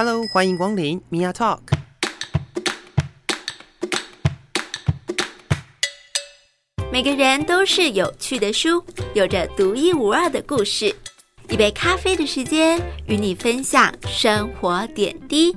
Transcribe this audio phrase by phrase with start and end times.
[0.00, 1.58] Hello，欢迎光临 Mia Talk。
[6.92, 10.94] 每个人都是有趣的书，有着独一无二的故事。
[11.48, 15.56] 一杯咖啡的时间，与你分享生活点滴。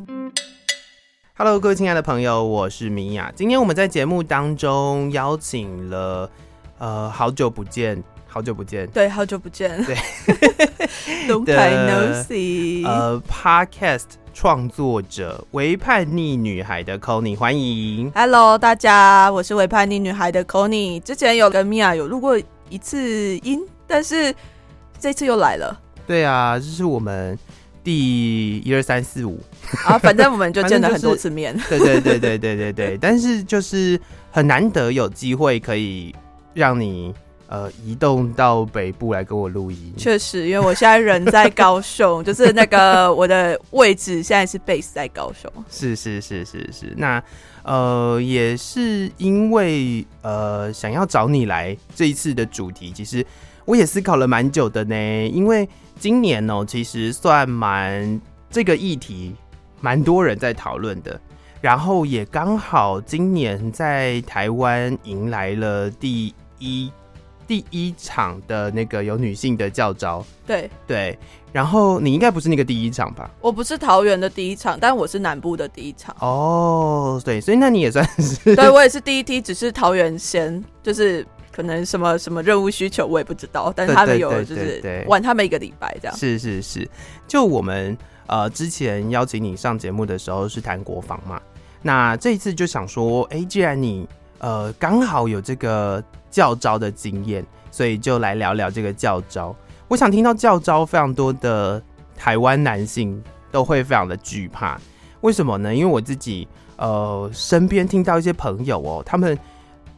[1.35, 3.31] Hello，各位亲爱的朋友，我是米娅。
[3.35, 6.27] 今天我们在节目当中邀请了，
[6.79, 8.03] 呃，好久不见。
[8.33, 9.93] 好久不见，对，好久不见，对
[11.27, 12.87] ，Long time no see。
[12.87, 18.11] 呃，Podcast 创作者为叛逆女孩的 Connie，欢迎。
[18.15, 20.99] Hello，大家，我是为叛逆女孩的 Connie。
[20.99, 22.39] 之前有跟 Mia 有录过
[22.69, 24.33] 一次音，但是
[24.99, 25.79] 这次又来了。
[26.07, 27.37] 对啊，这是我们
[27.83, 29.39] 第一二三四五
[29.85, 31.55] 啊，反正我们就见了很多次面。
[31.69, 33.99] 就是、对对对对对对对，但是就是
[34.31, 36.15] 很难得有机会可以
[36.53, 37.13] 让你。
[37.51, 45.51] 呃，移动到北部来跟我录音，确实，因为我现在人在高雄， 就是那个我的位置现在是 base 在高雄。
[45.69, 47.21] 是是是是是，那
[47.63, 53.25] 呃也是因为呃想要找你来这一次的主题，其实
[53.65, 54.95] 我也思考了蛮久的呢。
[55.27, 55.67] 因为
[55.99, 59.35] 今年哦、喔，其实算蛮这个议题
[59.81, 61.19] 蛮多人在讨论的，
[61.59, 66.89] 然后也刚好今年在台湾迎来了第一。
[67.51, 71.19] 第一场的那个有女性的教招，对对，
[71.51, 73.29] 然后你应该不是那个第一场吧？
[73.41, 76.15] 我不是桃园的第一场，但我是南部的第一场。
[76.21, 86.17] 哦，对，所以那你也算是， 对我也是第一梯，只是桃园先，就是可能什么什么任务需求我也不知道，但是他们有就是玩他们一个礼拜这样。
[86.17, 86.89] 是是是，
[87.27, 87.97] 就我们
[88.27, 91.41] 呃之前邀请你上节目的时候是谈国防嘛，
[91.81, 94.07] 那这一次就想说，哎，既然你
[94.41, 96.03] 呃刚好有这个。
[96.31, 99.53] 教招的经验，所以就来聊聊这个教招。
[99.89, 101.83] 我想听到教招，非常多的
[102.15, 103.21] 台湾男性
[103.51, 104.79] 都会非常的惧怕。
[105.19, 105.75] 为什么呢？
[105.75, 109.37] 因为我自己呃身边听到一些朋友哦，他们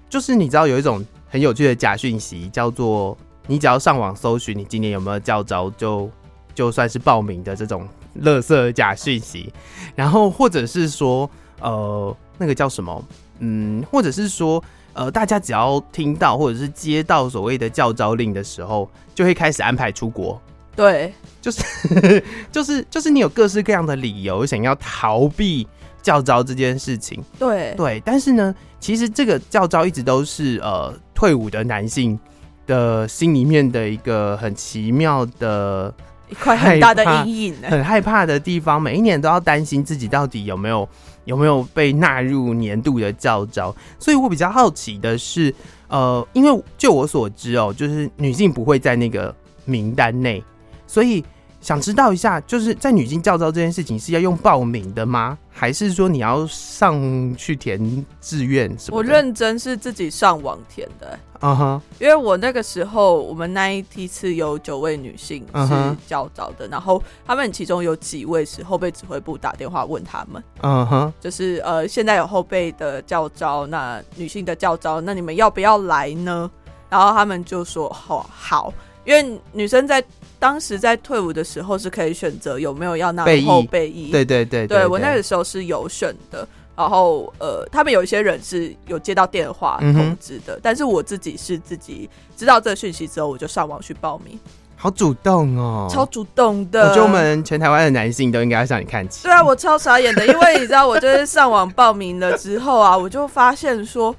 [0.10, 3.16] 就是你知道有一种很有趣的假讯息，叫做
[3.46, 6.10] 你只要上网搜寻你今年有没有教招，就
[6.56, 7.88] 就算是报名的这种
[8.24, 9.54] 垃圾假讯息。
[9.94, 11.30] 然后或者是说
[11.62, 13.06] 呃那个叫什么
[13.44, 14.64] 嗯，或者是说。
[14.96, 20.40] 呃，大家只要听到或者是接到所谓的教招令的时候，就会开始安排出国。
[20.76, 21.12] 对，
[21.42, 21.64] 就是
[22.54, 25.68] 就是就是你有各式各样的理由想要逃避
[26.04, 27.20] 教招这件事情。
[27.40, 32.20] 对对，但是呢，其实这个教招一直都是呃退伍的男性
[32.68, 35.92] 的心里面的一个很奇妙的
[36.34, 38.82] 一块很大的阴影，很害怕的地方。
[38.82, 40.90] 每一年都要担心自己到底有没有。
[41.26, 43.74] 有没有被纳入年度的教招？
[43.98, 45.56] 所以我比较好奇的是，
[45.88, 49.34] 呃，因为就我所知哦，就是女性不会在那个
[49.64, 50.44] 名单内，
[50.86, 51.24] 所以
[51.64, 55.38] 想知道一下，就是在女性教招这件事情是要用报名的吗？
[55.50, 58.98] 还是说你要上去填志愿什么？
[58.98, 61.20] 我认真是自己上网填的，欸。
[61.40, 66.72] 嗯哼，因为我那个时候，我们那一批次有九位女性是教招的，uh -huh.
[66.72, 76.52] 然后他们其中有几位是后备指挥部打电话问他们，嗯哼，就是呃，现在有后备的教招，那女性的教招，那你们要不要来呢？
[76.90, 78.74] 然后他们就说好，好，
[79.06, 80.04] 因为女生在
[80.40, 86.48] 当时在退伍的时候是可以选择有没有要拿后备役，对对对，对，我那个时候是有选的。
[86.76, 94.40] 然后，呃，他们有一些人是有接到电话通知的，嗯，但是我自己是自己知道这个讯息之后，我就上网去报名。
[94.76, 96.90] 好主动哦，超主动的。
[96.90, 99.22] 我觉得我们全台湾的男性都应该要向你看齐。
[99.22, 104.14] 对啊，我超傻眼的，因为你知道，我就是上网报名了之后啊，我就发现说，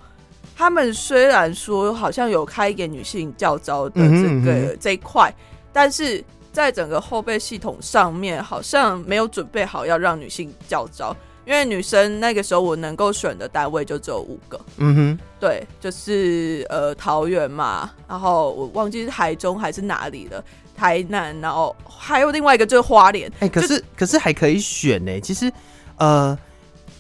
[0.57, 5.35] 他们虽然说好像有开给女性教招的这个嗯嗯这一块，
[5.73, 6.23] 但是
[6.53, 11.17] 在整个后备系统上面，好像没有准备好要让女性教招。
[11.47, 20.43] 因为女生那个时候我能够选的单位就只有五个，嗯哼，对，就是呃桃园嘛，然后我忘记是台中还是哪里了，
[20.75, 25.53] 台南，然后还有另外一个就是花莲，哎、欸，可是可是还可以选呢，其实
[25.99, 26.35] 呃，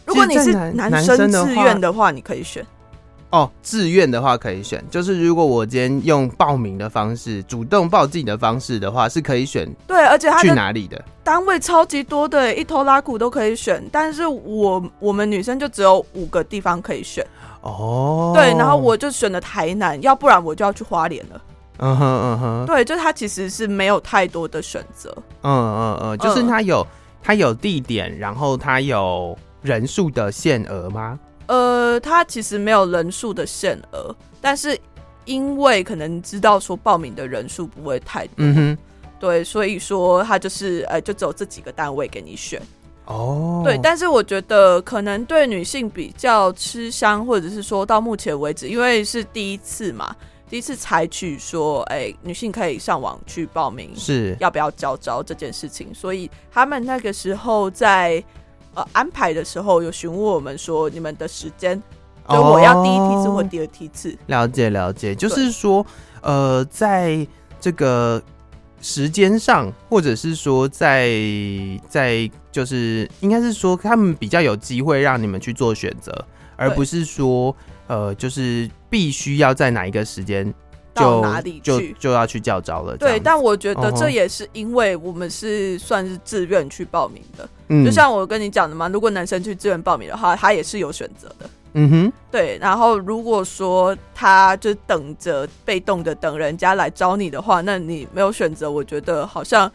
[0.04, 2.62] 如果你是男生自愿的话，你可以选。
[3.30, 9.68] 哦，志愿的话可以选，就是如果我今天用报名的方式，主动报自己的方式的话，是可以选。
[9.86, 13.82] 对，而且他去哪里的单位超级多的，一头拉苦都可以选。
[13.90, 17.26] 但是我我们女生就只有五个地方可以选。
[17.62, 21.40] 哦，对，然后我就选了台南，要不然我就要去花莲了。
[21.78, 25.12] 嗯哼嗯哼，对，就他其实是没有太多的选择。
[25.42, 26.86] 嗯嗯嗯，就是他有
[27.20, 31.18] 他有地点，然后他有人数的限额吗？
[31.46, 34.78] 呃，他其实没有人数的限额，但是
[35.24, 38.78] 因为可能知道说报名的人数不会太多，嗯哼，
[39.18, 42.60] 对，所以说他就是呃，就只有这几个单位给你选。
[43.06, 50.16] 哦，对，但是我觉得可能对女性比较吃香，或者是说到目前为止，因为是第一次嘛，
[50.48, 54.34] 第一次采取说，哎、欸，女性可以上网去报名，是。
[54.40, 58.24] 要不要交招这件事情，所以他们那个时候在
[58.74, 61.82] 呃安排的时候，有询问我们说，你们的时间，
[62.28, 65.84] 就我要第一梯次或第二梯次，了解了解，就是说，
[66.20, 67.26] 呃，在
[67.60, 68.22] 这个。
[68.86, 71.10] 时间上，或者是说在
[71.88, 76.12] 在就是应该是说他们比较有机会让你们去做选择，
[76.54, 77.56] 而不是说
[77.86, 80.52] 呃就是必须要在哪一个时间
[80.94, 82.96] 就哪里就就要去教招了。
[82.96, 91.50] 对，但我觉得这也是因为我们是算是自愿去报名的，嗯，就像我跟你讲的嘛，如果男生去自愿报名的话，他也是有选择的。
[91.76, 92.56] 嗯哼，对。
[92.60, 99.68] 然后如果说他就等着被动的等人家来招你的话，那你没有选择，我觉得好像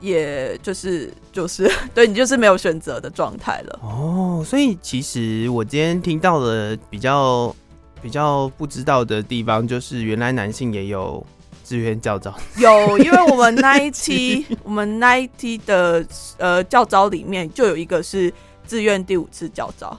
[0.00, 3.78] 也就是就是 对你就是没有选择的状态了。
[3.82, 7.54] 哦，所以其实我今天听到的比较
[8.02, 11.24] 比较不知道的地方，就是原来男性也有
[11.64, 12.34] 志愿教招。
[12.56, 16.04] 有，因为我们那一期 我们那一期的
[16.38, 18.32] 呃教招里面就有一个是。
[18.64, 19.94] 志愿第五次教招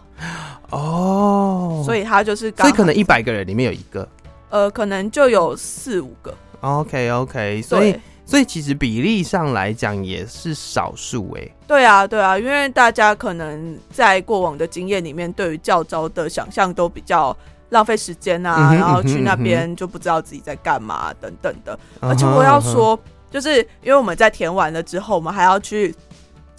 [0.71, 4.07] 哦，所以他就是，所以可能一百个人里面有一个，
[4.49, 6.33] 呃，可能就有四五个。
[6.61, 7.95] OK OK，所以
[8.25, 11.47] 所以其实比例上来讲也是少数哎。
[11.67, 17.35] 对啊对啊，因为大家可能在过往的经验里面，对于教招的想象都比较
[17.73, 21.77] 浪费时间啊，嗯、然后去那边就不知道自己在干嘛、嗯、等等的。
[21.99, 22.97] 而且我要说，
[23.29, 25.93] 就是因为我们在填完了之后，我们还要去。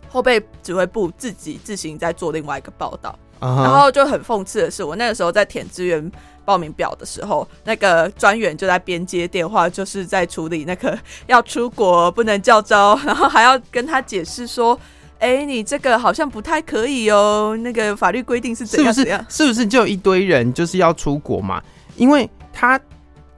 [0.07, 3.65] 后备指挥部自己自行再做另外一个报道，uh-huh.
[3.65, 6.13] 然后就很讽刺的是，我那个时候在填志愿
[6.45, 10.97] 报名表的时候，那个专员就在边接电话，就是在处理那个
[11.27, 14.79] 要出国不能叫招，然后还要跟他解释说
[15.19, 19.19] ：“哎、欸，你这个好像不太可以哦，那个法律规定是怎样怎样？
[19.29, 19.55] 是不是？
[19.55, 21.63] 是不是就一堆人就是要出国嘛？
[21.97, 22.81] 因为他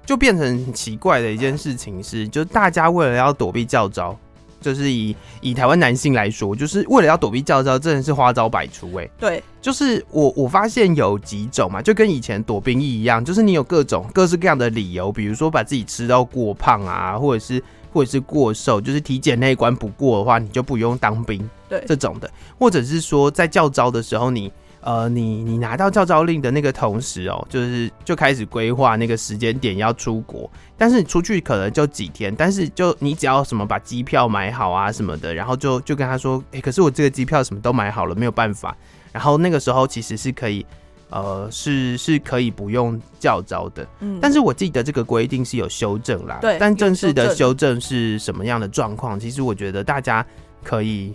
[0.04, 4.16] 就变成很奇怪的一件事情是，就是大家为了要躲避教招。”
[4.58, 9.10] 就是以以台湾男性来说，就是为了要躲避教招，真的是花招百出哎、欸。
[9.16, 17.62] 对，就是我我发现有几种嘛，就跟以前躲兵役一样，就是你有各种各式各样的理由，比如说把自己吃到过胖啊，或者是
[17.96, 21.48] 或者是过寿，就是体检那一关不过的话，你就不用当兵。
[21.66, 24.52] 对，这种的，或者是说在教招的时候你。
[24.82, 30.48] 呃，你你拿到教招令的那个同时哦，就是就开始规划那个时间点要出国，
[30.78, 38.76] 但是你出去可能就几天，但是就你只要什么把机票买好啊什么的，然后就就跟他说，哎、欸，可是我这个机票什么都买好了，没有办法。
[39.10, 40.64] 然后那个时候其实是可以，
[41.10, 43.86] 呃，是是可以不用教招的。
[44.00, 49.18] 嗯，但是我记得这个规定是有修正啦，对，但正式的修正是什么样的状况？
[49.18, 50.24] 其实我觉得大家
[50.62, 51.14] 可以。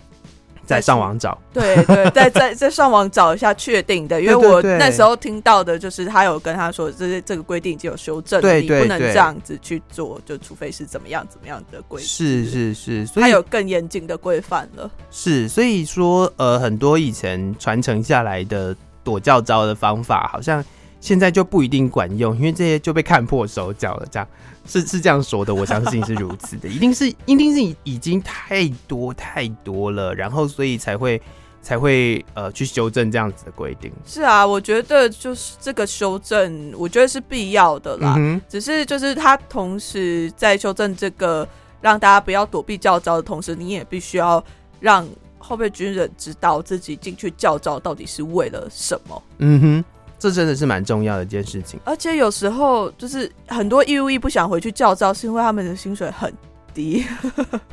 [0.64, 14.90] 再上网找， 对对，再再再上网找一下确定的，因为我那时候听到的就是他有跟他说，这是这个规定已经有修正，对，你不能这样子去做，就除非是怎么样怎么样的规，是是是，所以他有更严谨的规范了。
[15.10, 18.74] 是，所以说呃，很多以前传承下来的
[19.04, 20.64] 躲教招的方法，好像
[21.00, 24.28] 现在就不一定管用，因为这些就被看破手脚了，这样。
[24.64, 31.20] 是是这样说的，我相信是如此的，一定是 一定是已经太多太多了，然后所以才会
[31.64, 33.92] 才会呃去修正这样子的规定。
[34.06, 38.14] 是啊，我觉得就是这个修正，我觉得是必要的啦。
[38.20, 41.46] 嗯、只是就是他同时在修正这个
[41.82, 44.42] 让大家不要躲避教招的同时，你也必须要
[44.80, 45.08] 让
[45.52, 49.24] 后备军人知道自己进去教招到底是为了什么。
[49.40, 49.86] 嗯哼。
[50.18, 56.32] 这真的是蛮重要的一件事情，而且有时候就是很多义务役不想回去教招，是因为他们的薪水很
[56.76, 57.04] 低。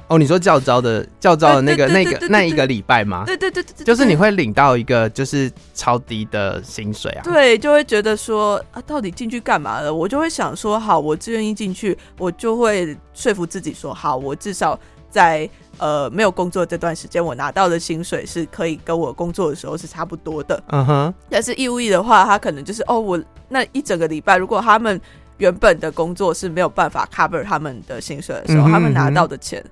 [0.06, 3.24] 哦，你说教招的教招的那个那个那一个礼拜吗？
[3.26, 7.22] 对对对对，就是你会领到一个就是超低的薪水啊。
[7.22, 9.92] 对，就会觉得说啊，到底进去干嘛了？
[9.92, 14.80] 我就会想说，好，我自愿意进去，我就会说服自己说，好，我至少
[15.10, 15.48] 在。
[15.80, 20.60] 呃，没有工作这段时间，我拿到的薪水是可以跟我工作的时候是差不多的。
[20.70, 21.14] 嗯哼。
[21.30, 25.00] 但是义务役的话，他可能就是哦，我那一整个礼拜，如果他们
[25.36, 29.64] 原本的工作是没有办法 cover 他们的薪水的时候，嗯、他们拿到的钱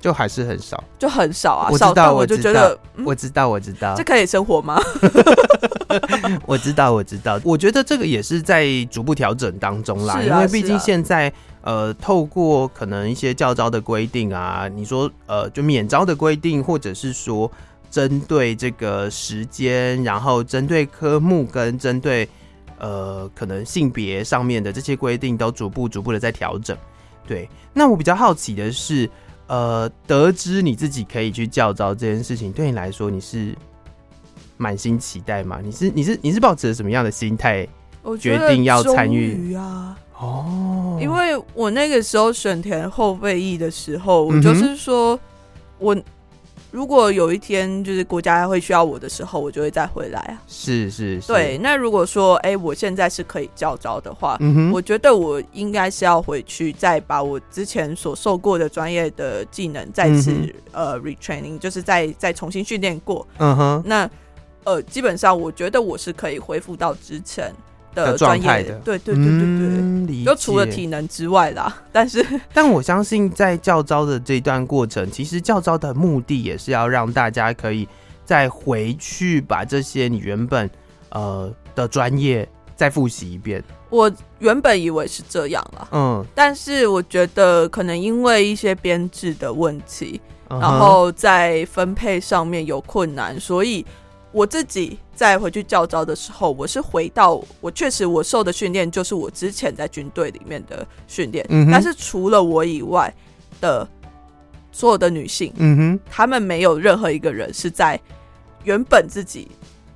[0.00, 1.68] 就还是很少，就很少啊。
[1.70, 4.80] 我知道，我就觉得，我知道，我知道，这可以生活吗？
[6.46, 7.40] 我知道，我知道。
[7.44, 11.32] 我觉得这个也是在逐步调整当中啦，啊、因为毕竟现在。
[11.62, 17.52] 呃，透过可能一些教招的规定啊，你说呃，就免招的规定，或者是说
[17.90, 22.26] 针对这个时间，然后针对科目跟针对
[22.78, 26.74] 呃可能性别上面的这些规定，都逐步逐步的在调整。
[27.26, 29.06] 对，那我比较好奇的是，
[29.50, 33.52] 呃，得知你自己可以去教招这件事情，对你来说你是
[34.56, 35.58] 满心期待吗？
[35.60, 37.66] 你是你是你是抱持什么样的心态
[38.20, 39.98] 决定要参与啊？
[40.16, 45.18] 哦，因为我那个时候选填后备役的时候，我就是说
[45.78, 45.96] 我。
[46.70, 50.42] 如果有一天就是国家会需要我的时候，我就会再回来啊。
[50.46, 51.26] 是是是。
[51.26, 54.38] 对，那如果说哎、欸，我现在是可以教招的话，
[54.72, 63.26] 我觉得我应该是要回去，再把我之前所受过的专业的技能再次、嗯、呃 retraining，就是再再重新训练过。
[63.38, 63.82] 嗯哼。
[63.84, 64.08] 那
[64.64, 67.52] 呃，基本上我觉得我是可以恢复到之前。
[67.94, 71.82] 的专业的，对对对对对，嗯、就除了体能之外啦。
[71.90, 77.88] 但是， 但我相信在教招的这段过程，其实教招的目的也是要让大家可以
[78.24, 80.70] 再回去把这些你原本
[81.10, 83.62] 呃的专业再复习一遍。
[83.90, 93.84] 我原本以为是这样啦，嗯，但是我觉得可能因为一些编制的问题，嗯、然后在分配上面有困难，所以。
[94.32, 103.12] 我自己再回去教招的时候，我是回到我确实我受的训练就是我之前在军队里面的训练，嗯，但是除了我以外
[103.60, 103.86] 的
[104.70, 108.00] 所有的女性，嗯哼，她们没有任何一个人是在
[108.62, 109.48] 原本自己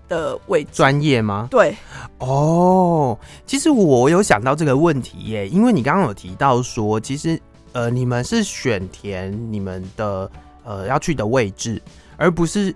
[0.08, 1.46] 的位置专业吗？
[1.48, 1.76] 对，
[2.18, 7.40] 哦，其实我有想到这个问题耶，因为你刚刚有提到说，其实
[7.72, 10.28] 呃，你们是选填你们的
[10.64, 11.80] 呃要去的位置，
[12.16, 12.74] 而不是。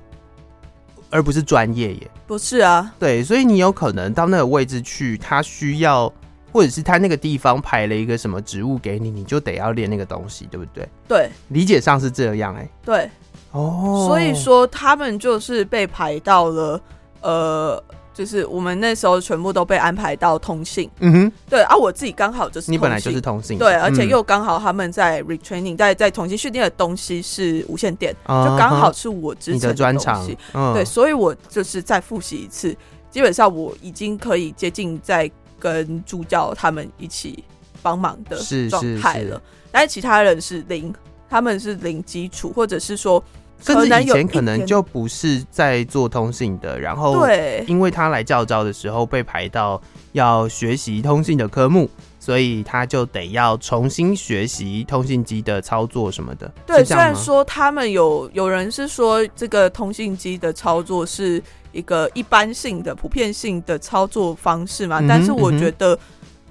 [1.11, 6.13] 而不是专业耶，不是啊，对，所以你有可能到那个位置去，他需要，
[6.53, 10.89] 或者是他那个地方排了一个什么职务给你，你就得要练那个东西，对不对？
[11.09, 13.11] 对，理解上是这样，哎，对，
[13.53, 16.81] 哦，所以说他们就是被排到了，
[17.23, 17.85] 呃。
[18.19, 32.77] 就是我们那时候全部都被安排到通信，嗯哼，对啊，我自己刚好就是你本来就是通信，对，而且又刚好他们在 retraining，在在重新训练的东西是无线电，嗯、就刚好是我之前的专长，嗯，对，所以我就是再复习一次，
[33.09, 37.45] 基本上我已经可以接近在跟助教他们一起
[37.83, 38.37] 帮忙的
[38.69, 40.93] 状态了，但是其他人是零，
[41.31, 43.23] 他们是零基础，或者是说。
[43.61, 49.81] 甚至以前可能就不是在做通信的，然后对，因为他来教招的时候被排到
[50.13, 56.51] 要学习通信的科目，所以他就得要重新学习通信机的操作什么的。
[56.67, 65.99] 对，虽然说他们有有人是说这个通信机的操作是一个一般性的、普遍性的操作方式嘛，嗯、但是我觉得。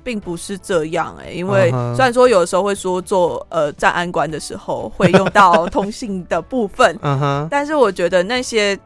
[0.08, 8.80] 并不是这样哎、欸，因为虽然说有的时候会说做呃站安官的时候会用到通信的部分，嗯哼，但是我觉得那些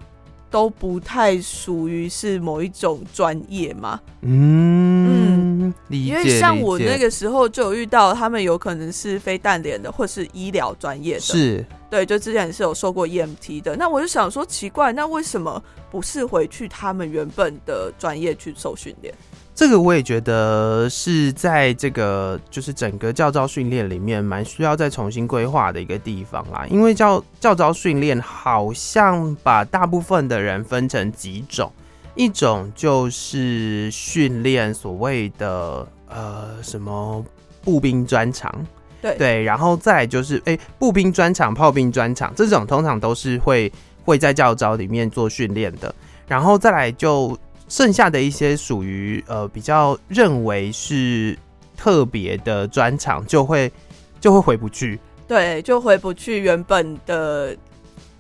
[0.50, 11.63] 都不太属于是某一种专业嘛，嗯嗯，因为像我那个时候就有遇到他们有可能是非弹连的或是医疗专业的，是。
[11.92, 15.62] 对，就之前是有受过 EMT 的，那我就想说奇怪，那为什么
[15.92, 19.13] 不是回去他们原本的专业去受训练？
[19.62, 31.72] 这个我也觉得是在这个就是整个教招训练里面蛮需要再重新规划的一个地方啦，因为教教招训练好像把大部分的人分成几种，
[32.15, 37.24] 一种就是训练所谓的呃什么
[37.63, 38.51] 步兵专长，
[39.00, 43.72] 对对，然后再就是哎步兵专长、炮兵专长这种通常都是会
[44.03, 45.94] 会在教招里面做训练的，
[46.27, 47.38] 然后再来就。
[47.72, 51.38] 剩下的一些属于呃比较认为是
[51.78, 53.72] 特别的专场，就会
[54.20, 57.56] 就会回不去，对，就回不去原本的，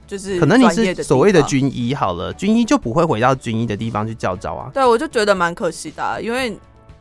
[0.07, 4.71] 就是可能你是所谓的军医好了，军医就不会回到军医的地方去教招啊。
[4.73, 6.57] 对，我就觉得蛮可惜的啊，因为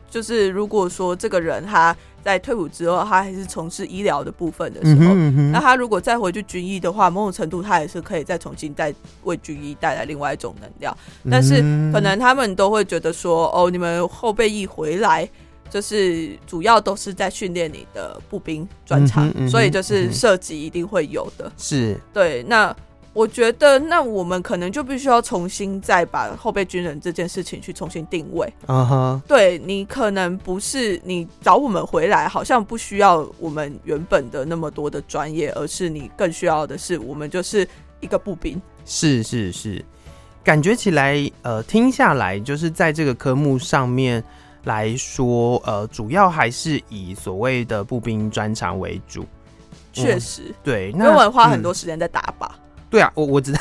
[0.09, 1.95] 就是如果说这个人他。
[2.23, 10.95] 在退伍之后，他还是从事医疗的部分的时候，嗯嗯，那他如果再回去军医的话，某种程度他也是可以再重新再为军医带来另外一种能量。
[11.29, 11.61] 但是
[11.91, 15.27] 可能他们都会觉得说，哦，你们后备役回来，
[15.69, 21.51] 就是主要都是在训练你的步兵专长，嗯，所以就是射击一定会有的。
[21.57, 22.75] 是对，那。
[23.13, 28.51] 我觉得，那我们可能就必须要重新再把后备军人这件事情去重新定位。
[28.67, 37.67] 嗯哼，对，你可能不是你找我们回来，好像不需要我们原本的那么多的专业，而是你更需要的是我们就是
[37.99, 38.61] 一个步兵。
[38.85, 39.83] 是是是，
[40.41, 44.23] 感觉起来，呃，听下来就是在这个科目上面
[44.63, 49.25] 来说，呃，主要还是以所谓的步兵专长为主。
[49.91, 52.47] 确实，嗯、对，那我花很多时间在打靶。
[52.91, 53.59] 对啊，我我知道，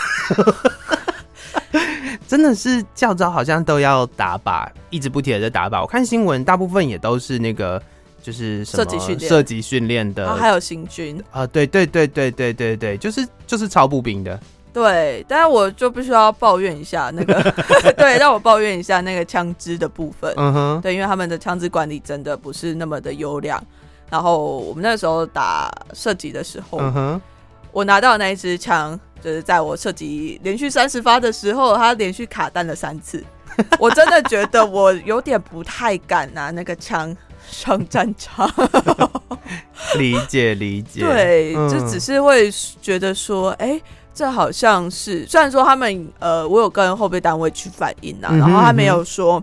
[2.29, 5.81] 真的是教招好像都要打靶，一直不停的在打靶。
[5.81, 7.81] 我看新闻，大部分也都是那个，
[8.21, 14.39] 就是什么射击训练、射击训练的，还有行军啊，对对对对对对对，就是就是超步兵的，
[14.73, 17.41] 对，但是我就必须要抱怨一下那个，
[17.97, 20.35] 对，让我抱怨一下那个枪支的部分。
[20.37, 23.63] 嗯哼，对，因为他们的枪支管理真的不是那么的优良。
[24.11, 27.23] 然后我们那时候打射击的时候，嗯哼，
[27.73, 33.23] 我拿到的那一支枪，就是在我射击连续三十发的时候，它连续卡弹了三次。
[33.79, 37.15] 我真的觉得我有点不太敢拿那个枪
[37.51, 38.51] 上战场。
[39.99, 42.49] 理解理解，对，嗯、就只是会
[42.81, 43.83] 觉得说，哎、欸，
[44.15, 49.43] 这好像是虽然说他们呃，我有跟后备单位去反映啊，嗯、哼然后他没有说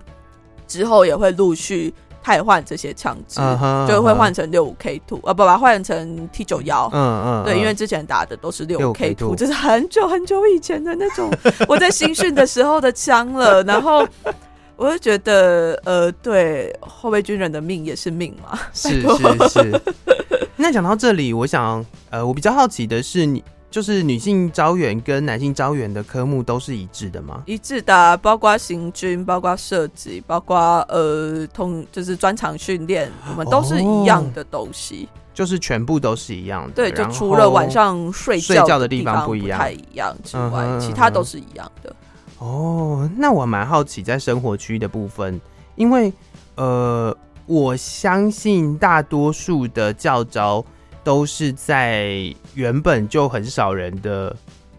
[0.65, 1.93] 之后也会陆续
[2.27, 3.39] 汰换这些枪支，
[3.87, 11.31] 就会换成六五 K two 啊，不把它换成 T 九幺，嗯嗯，对，因为之前打的都是六五 K two，这是很久很久以前的那种
[11.69, 14.05] 我在新训的时候的枪了，然后。
[14.79, 18.59] 我就觉得，呃，对，后备军人的命也是命嘛。
[18.71, 19.81] 是是是。
[20.55, 27.43] 那讲到这里，我想，呃，我比较好奇的是，你就是女性招员跟男性招员的科目都是一致的吗？
[27.45, 30.57] 一致的啊，包括行军，包括射击，包括
[30.89, 35.07] 呃，通就是专长训练，我们都是一样的东西。
[35.11, 36.71] 哦，就是全部都是一样的。
[36.71, 41.95] 对，就除了晚上睡觉的地方不一样，太一样之外，其他都是一样的。
[42.39, 45.39] 哦，那我蛮好奇在生活区的部分，
[45.75, 46.11] 因为
[46.55, 50.63] 呃，我相信大多数的教召
[51.07, 52.11] 都是在
[52.53, 54.35] 原本就很少人的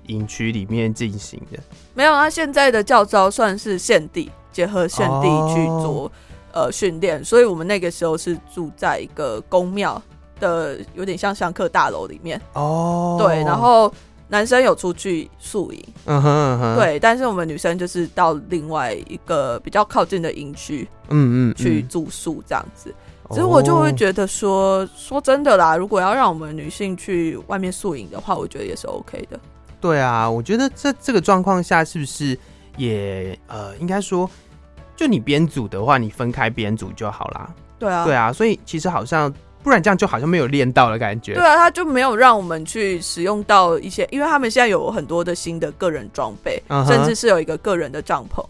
[0.09, 1.59] 营区里面进行的。
[1.95, 6.13] 没有啊，现在的教招算是现地结合现地去做、哦、
[6.53, 10.03] 呃训练，所以我们那个时候是住在一个宫庙
[10.39, 13.17] 的，有点像香客大楼里面哦。
[13.19, 13.91] 对，然后。
[14.31, 22.95] 男生有出去宿营，嗯哼嗯哼，对，但是我们女生就是到另外一个比较靠近的营区，嗯嗯，去住宿这样子。
[23.31, 29.39] 其实我就会觉得说，说真的啦，如果要让我们女性去外面宿营的话，我觉得也是 OK 的。
[29.81, 32.39] 对啊，我觉得这这个状况下是不是
[32.77, 34.29] 也呃，应该说，
[34.97, 37.55] 就你编组的话，你分开编组就好啦。
[37.79, 39.33] 对啊，对啊，所以其实好像。
[39.61, 41.35] 不然这样就好像没有练到的感觉。
[41.35, 46.87] 对啊，他就没有让我们去使用到一些，因为他们现在有很多的新的个人装备，uh huh.
[46.87, 48.43] 甚至是有一个个人的帐篷。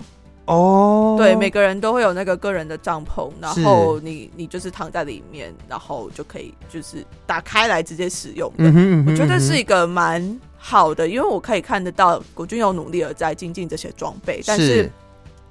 [0.49, 1.19] 哦，oh.
[1.19, 8.65] 对，每个人都会有那个个人的帐篷，然后你你就是躺在里面，然后就可以就是打开来直接使用的。
[8.65, 9.11] Mm hmm.
[9.11, 14.91] 我觉得是一个蛮好的，因为我可以看得到国军有努力而在精进这些装备，但是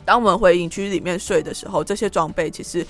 [0.04, 2.86] 当我们回营区里面睡的时候，这些装备其实。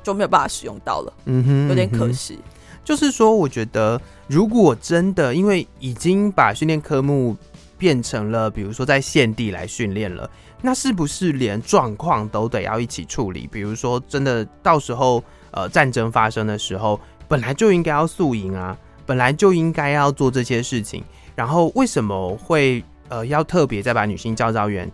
[0.00, 2.38] 就没有办法使用到了，嗯哼，有点可惜。
[2.82, 7.36] 就是说，我觉得如果真的因为已经把训练科目
[7.76, 13.46] 变成了，比如说在现地来训练了，那是不是连状况都得要一起处理？
[13.46, 21.02] 比如说，真的到时候呃战争发生的时候，本来就应该要宿营啊，本来就应该要做这些事情，
[21.34, 24.90] 然后为什么会呃要特别再把女性教导员？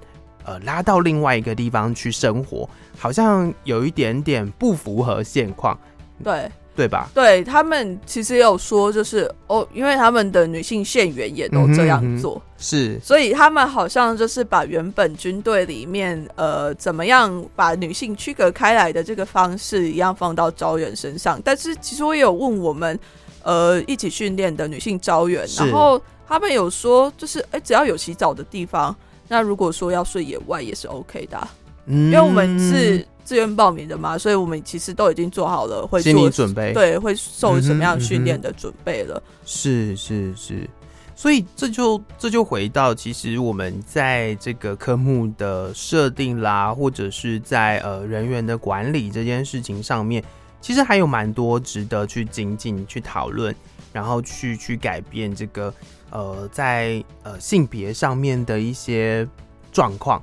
[0.47, 5.75] 呃，拉到另外一个地方去生活，好像有一点点不符合现况，
[6.23, 7.09] 对对吧？
[7.15, 21.41] 对，他们其实也有说，就是哦，因为他们的女性线员也都这样做，嗯嗯、是，所以他们好像就是把原本军队里面呃怎么样把女性区隔开来的这个方式一样放到招员身上。
[21.45, 22.99] 但是其实我也有问我们
[23.43, 28.95] 呃一起训练的女性招员，然后他们有说，就是哎，只要有洗澡的地方。
[29.27, 31.49] 那如果说要睡野外也是 OK 的，啊，
[31.87, 39.23] 嗯，因为我们是自愿报名的嘛，所以我们其实都已经做好了会做心理准备，对，会受什么样训练的准备了。
[39.47, 40.69] 是是是，
[41.17, 50.23] 所以这就这就回到，其实我们在这个科目的设定啦，或者是在呃人员的管理这件事情上面，
[50.61, 53.55] 其实还有蛮多值得去精进、去讨论，
[53.93, 55.73] 然后去去改变这个。
[56.11, 59.27] 呃，在呃性别上面的一些
[59.73, 60.23] 状况，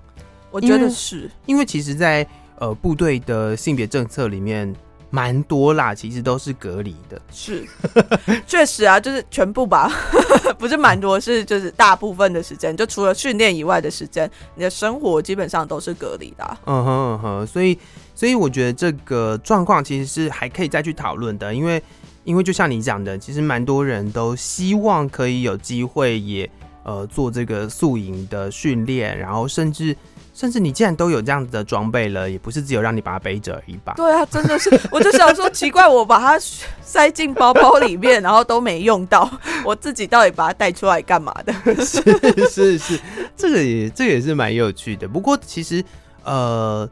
[0.50, 2.26] 我觉得是因为其实，在
[2.62, 4.74] 呃部队的性别政策里面，
[5.10, 7.20] 蛮多啦，其实都是隔离的。
[7.32, 7.66] 是，
[8.48, 9.92] 确实啊，就是全部吧，
[10.60, 16.58] 不是蛮多，是就是大部分的时间，就除了训练以外的时间，你的生活基本上都是隔离的啊。
[16.66, 17.78] 嗯哼嗯哼，所以
[18.14, 21.82] 所以我觉得这个状况其实是还可以再去讨论的，因为。
[22.24, 26.48] 因为就像你讲的，其实蛮多人都希望可以有机会也
[26.84, 29.98] 呃做这个宿营的训练，然后甚至
[30.42, 33.94] 甚至你既然都有这样子的装备了，也不是只有让你把它背着而已吧？
[33.96, 36.40] 对啊，真的是，我就想说奇怪，我把它
[36.82, 39.30] 塞进包包里面，然后都没用到，
[39.64, 41.54] 我自己到底把它带出来干嘛的？
[41.86, 42.02] 是
[42.50, 43.00] 是是，
[43.38, 45.08] 这个也这个也是蛮有趣的。
[45.08, 45.86] 不过其实
[46.24, 46.90] 呃。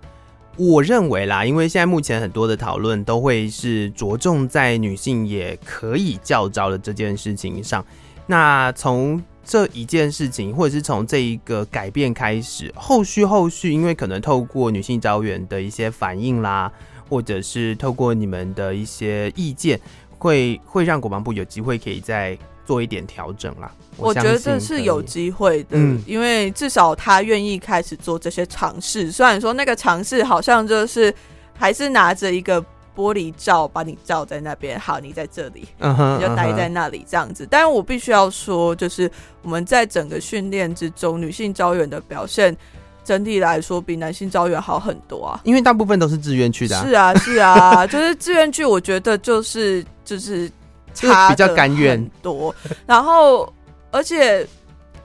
[0.57, 7.85] 我认为啦，因为现在目前很多的讨论都会是着重在女性也可以教招的这件事情上。
[8.27, 16.71] 那从这一件事情，或者是从这一个改变开始，后续后续，因为可能透过女性招员的一些反应啦，
[17.09, 19.79] 或者是透过你们的一些意见，
[20.17, 23.71] 会会让国防部有机会可以再做一点调整啦。
[23.97, 29.11] 我，我觉得是有机会的，嗯，因为至少他愿意开始做这些尝试。
[29.11, 31.13] 虽然说那个尝试好像就是
[31.57, 32.63] 还是拿着一个。
[32.99, 37.45] 玻璃罩把你罩在那边，好，你在这里，uh 你就待在那里这样子。
[37.45, 37.47] Uh.
[37.49, 39.09] 但是我必须要说，就是
[39.41, 42.53] 我们在整个训练之中，女性招员的表现
[43.05, 45.39] 整体来说比男性招员好很多啊。
[45.45, 46.75] 因为大部分都是志愿去的。
[46.83, 50.51] 是啊，是啊， 就是志愿去，我觉得就是就是
[50.93, 52.53] 差比较甘愿多。
[52.85, 53.49] 然后，
[53.91, 54.45] 而且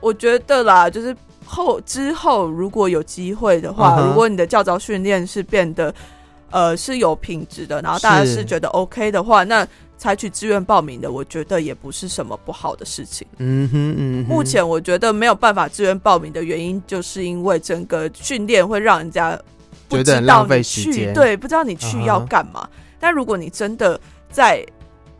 [0.01, 4.09] 我觉得啦，就是后之后如果有机会的话，uh.
[4.09, 5.95] 如果你的教招训练是变得。
[6.51, 13.27] 呃，是有品质的，然后大家是觉得 OK 的话，那采取自愿报名的，我觉得也不是什么不好的事情。
[13.39, 14.29] 嗯哼，嗯哼。
[14.29, 19.39] 目前我觉得没有办法自愿报名的原因，就是因为整个训练会让人家
[19.89, 22.61] 不知道你去，觉得浪费时间，对，不知道你去要干嘛。
[22.61, 22.97] Uh -huh.
[23.01, 23.99] 但如果你真的
[24.31, 24.65] 在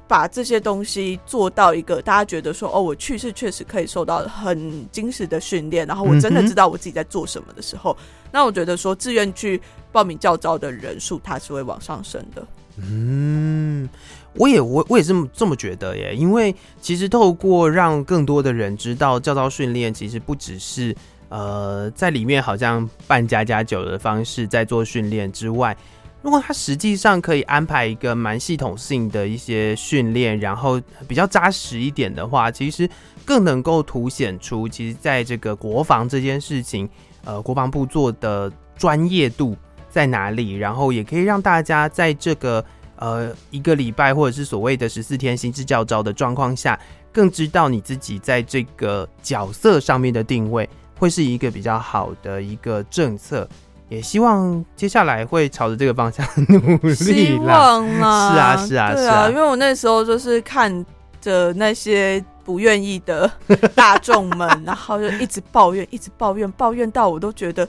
[0.07, 9.61] 把这些东西做到一个大家觉得说，哦，我去是确实可以受到很精实的训练，然后我真的知道我自己在做什么的时候，嗯、那我觉得说自愿去。
[9.95, 12.45] 报名教招的人数，它是会往上升的。
[12.79, 13.89] 嗯，
[14.33, 16.13] 我也我我也是这么这么觉得耶。
[16.17, 20.93] 因为其实透过让更多的人知道教招训练，其实不只是
[21.29, 25.77] 呃在里面好像办家家酒的方式在做训练之外，
[26.25, 32.89] 如果他实际上可以安排一个蛮系统性的一些训练，然后比较扎实一点的话，其实
[33.27, 36.89] 更能够凸显出，其实在这个国防这件事情，
[37.25, 39.55] 呃，国防部做的专业度。
[39.91, 40.55] 在哪里？
[40.55, 42.65] 然后也可以让大家在这个
[42.97, 46.77] 呃一个礼拜或者是所谓的十四天新制教招的状况下，
[47.13, 53.49] 更知道你自己在这个角色上面的定位，会是一个比较好的一个政策。
[53.95, 56.95] 也希望接下来会朝着这个方向 努力。
[56.95, 60.85] 希望啊，是啊，是啊，对啊，是啊，因为我那时候就是看
[61.21, 63.31] 着那些不愿意的
[63.75, 67.67] 大众们，然后就一直抱怨，一直抱怨，抱怨到我都觉得。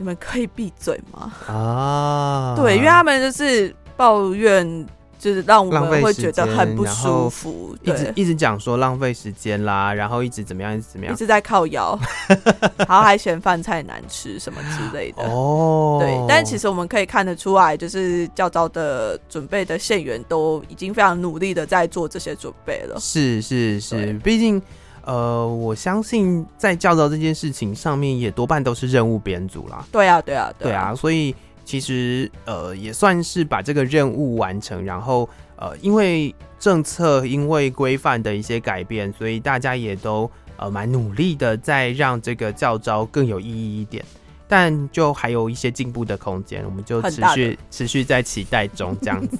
[0.00, 1.32] 你们可以闭嘴吗？
[1.48, 4.86] 啊，对，因为他们就是抱怨，
[5.18, 11.98] 就是让我们会觉得很不舒服，一直一直讲说浪费时间啦，然后一直怎么样，一直怎么样，一直在靠腰，
[12.78, 15.24] 然后还嫌饭菜难吃什么之类的。
[15.24, 22.98] 哦，对，但其实我们可以看得出来，就是教招的准备的线员都已经非常努力的在做这些准备了。
[23.00, 24.62] 是是是，毕竟。
[25.04, 29.82] 呃，我相信在教招这件事情上面，也多半都是任务编组啦。
[29.90, 31.34] 对啊，对啊，对啊，对啊，所以
[31.68, 34.82] 其实呃，也算是把这个任务完成。
[34.82, 44.02] 然后呃，因为政策、因为规范的一些改变，所以大家也都呃蛮努力的，在让这个教招更有意义一点。
[44.48, 49.36] 但就还有一些进步的空间，我们就持续持续在期待中这样子。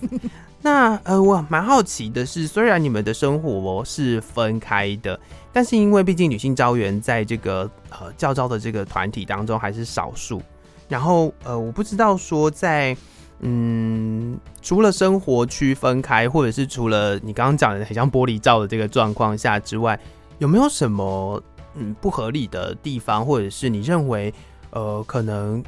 [0.60, 5.18] 那呃，我蛮好奇的是，虽然你们的生活是分开的。
[5.50, 10.42] 但是因为毕竟女性招员在这个呃教招的这个团体当中还是少数，
[10.88, 12.96] 然后呃我不知道说在
[13.40, 19.98] 嗯除了生活区分开，或者是除了你刚刚讲的很像玻璃罩的这个状况下之外，
[20.38, 21.42] 有没有什么
[21.74, 24.32] 嗯不合理的地方，或者是你认为
[24.70, 25.62] 呃可能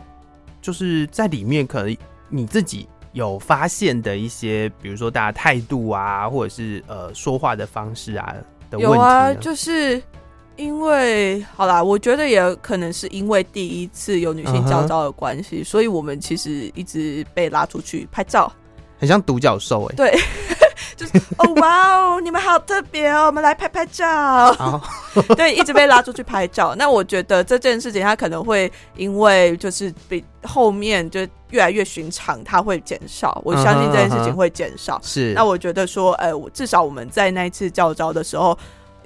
[0.61, 1.97] 就是在里面可能
[2.29, 8.35] 你自己有发现的一些，比如说大家态度啊，或者是呃说话的方式啊。
[8.79, 10.01] 有啊，就是
[10.57, 15.69] 因为好啦，我觉得也可能是因为第一次有女性教招的关系，uh -huh.
[15.69, 18.53] 所以我们其实一直被拉出去拍照，
[18.99, 19.95] 很像独角兽哎。
[19.97, 20.19] 对，
[20.97, 24.49] 就是哦哇哦，你们好特别哦，我们来拍拍照。
[24.59, 24.83] Oh.
[25.35, 26.75] 对，一直被拉出去拍照。
[26.77, 33.41] 那我觉得这件事情，它可能会因为就是比后面就越来越寻常，它会减少。
[33.45, 35.01] 我相信这件事情会减少。
[35.03, 35.35] 是、uh uh -huh.
[35.37, 38.57] 那我觉得说，呃，我至少我们在那一次教招的时候，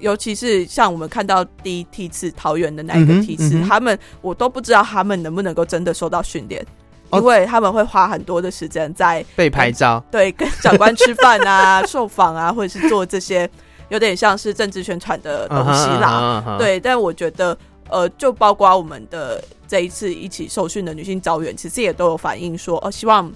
[0.04, 3.68] 尤其是像我们看到第一梯次桃园的那一个梯次，uh uh.
[3.68, 6.62] 他们我都不知道他们能不能够真的受到训练
[7.08, 7.20] ，oh.
[7.20, 13.48] 因为他们会花很多的时间在被拍照，对，跟长官吃饭啊、 受访啊，或者是做这些。
[13.90, 16.58] 有点像是政治宣传的东西啦，uh -huh, uh -huh.
[16.58, 17.56] 对，但我觉得，
[17.90, 23.30] 呃，就包括我们的这一次一起受训的女性招员，其实也都有反映说，哦，希望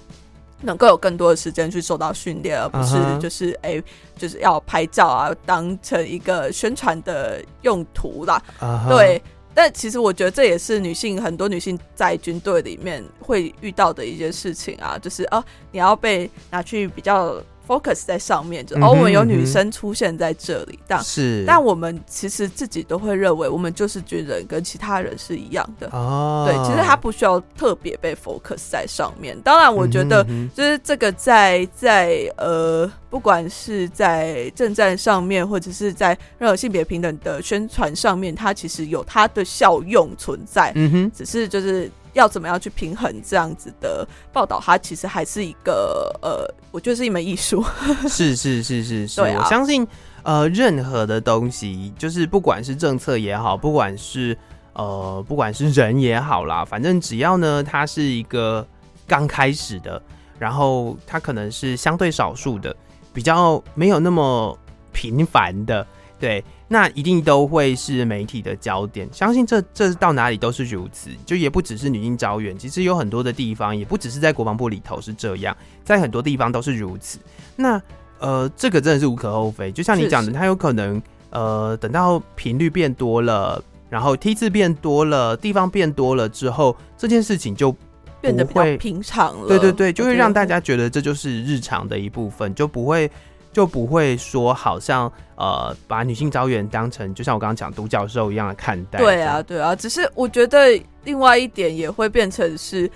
[0.61, 3.77] 能够有更多的时间去受到训练，而不是就是哎、uh -huh.
[3.77, 3.83] 欸，
[4.17, 8.41] 就是要拍照啊，当成一个宣传的用途啦。
[8.59, 8.89] Uh -huh.
[8.89, 9.21] 对，
[9.53, 17.35] 但其实我觉得这也是女性很多女性在军队里面会遇到的一件事情啊，就是啊，你要被拿去比较。
[17.69, 25.87] Focus 在上面，就哦，我们有女生出现在这里，但是，但我们其实自己都会认为，我们就是军人，跟其他人是一样的。
[25.91, 29.39] 哦，对，其实他不需要特别被 focus 在上面。
[29.41, 40.71] 当然，我觉得就是这个在在呃，不管是在政战上面，或者是在任何性别平等的宣传上面，它其实有它的效用存在。
[40.73, 41.91] 嗯哼，只是就是。
[42.13, 44.59] 要怎么样去平衡这样子的报道？
[44.63, 47.63] 它其实还是一个呃，我觉得是一门艺术。
[48.09, 49.87] 是是是是是，对啊，我相信
[50.23, 54.37] 呃，任何的东西，就是不管是政策也好，不管是
[54.73, 58.65] 呃，不管是人也好啦，反正只要呢，它是一个
[59.07, 60.01] 刚开始的，
[60.37, 62.75] 然后它可能是相对少数的，
[63.13, 64.57] 比较没有那么
[64.91, 65.85] 频繁的，
[66.19, 66.43] 对。
[66.71, 77.17] 那一定都会是媒体的焦点，相信这这到哪里都是如此，就也不只是女性招远，其实有很多的地方，也不只是在国防部里头是这样，在很多地方都是如此。
[77.55, 77.81] 那
[78.19, 81.01] 呃，这个真的是无可厚非，就像你讲的，它有可能
[81.31, 87.75] 呃，等到频率变多了，然后梯次变多了，地方变多了之后，这件事情就
[88.21, 89.47] 变得比较平常了。
[89.47, 93.09] 对对对，就会让大家觉得这就是日常的一部分，就不会。
[93.59, 98.99] 就不会说好像呃把女性招员当成就像我刚刚讲独角兽一样的看待。
[98.99, 102.89] 对啊，对啊，只是我觉得另外一点也会变成是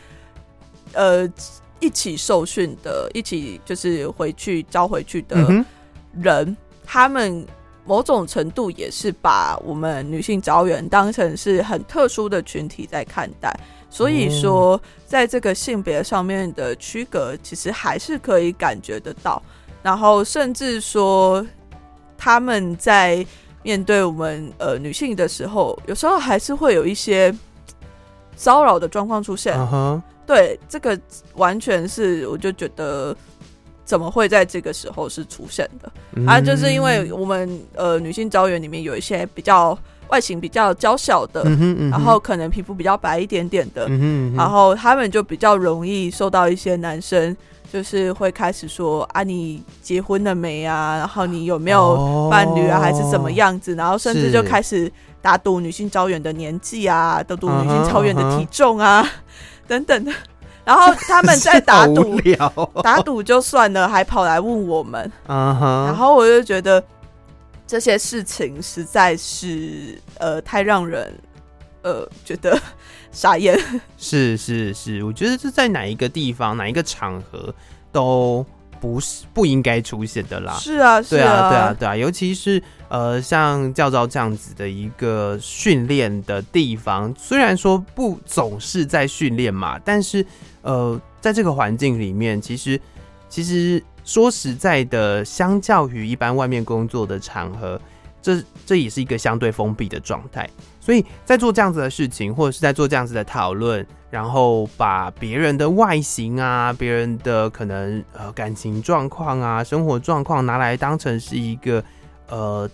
[0.94, 1.30] 呃
[1.82, 5.36] 一起受训的，一起就是回去招回去的
[6.14, 7.46] 人，嗯、他们
[7.84, 13.54] 某种程度也是把我们女性招员当成是很特殊的群体在看待。
[13.90, 19.44] 所以说，在这个性别上面的区隔，其实还是可以感觉得到。
[19.84, 21.46] 然后甚至说，
[22.18, 23.24] 他们在
[23.62, 27.36] 面对我们呃女性的时候，有时候还是会有一些
[28.38, 29.56] 骚扰的状况出现。
[29.60, 30.02] Uh-huh.
[30.26, 30.98] 对，这个
[31.36, 33.14] 完全是我就觉得
[33.84, 35.92] 怎么会在这个时候是出现的？
[36.16, 47.36] 嗯、啊，就是因为我们呃女性招员里面有一些比较外形比较娇小的，嗯哼嗯哼，然后可能皮肤比较白一点点的，嗯哼嗯哼，然后他们就比较容易受到一些男生。
[47.74, 50.96] 就是会开始说啊，你结婚了没啊？
[50.96, 52.80] 然后你有没有伴侣啊？
[52.80, 53.74] 还是怎么样子？
[53.74, 54.92] 然后甚至就开始
[55.24, 59.04] 打赌女性招远的年纪啊，打赌女性超远的体重啊，
[59.68, 60.12] 等等的。
[60.64, 62.22] 然后他们在打赌，
[62.84, 65.12] 打赌就算了，还跑来问我们。
[65.26, 66.82] 然后我就觉得
[67.66, 71.12] 这些事情实在是呃太让人
[71.84, 72.60] 呃觉得。
[73.14, 73.56] 傻眼，
[73.96, 77.54] 是是是，我觉得这在哪一个地方、哪一个场合
[77.92, 78.44] 都
[78.82, 80.54] 不是不应该出现的啦。
[80.54, 90.26] 是啊，是啊，对啊，对啊，对啊，尤其是呃，像教招这样子的一个训练的地方，虽然说不总是在训练嘛，但是
[90.64, 92.82] 呃，在这个环境里面，其实
[93.30, 97.80] 其实说实在的，相较于一般外面工作的场合，
[98.24, 100.50] 这这也是一个相对封闭的状态。
[100.84, 111.82] 所以在做这样子的事情，或者是在做这样子的讨论，然后把别人的外形啊、别人的可能呃感情状况啊、生活状况拿来当成是一个
[112.28, 112.70] 呃